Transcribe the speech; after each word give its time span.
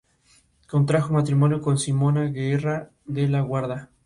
Contrajo 0.67 1.13
matrimonio 1.13 1.61
con 1.61 1.77
Simona 1.77 2.23
Guerra 2.25 2.89
de 3.05 3.27
la 3.29 3.41
Guarda. 3.41 3.91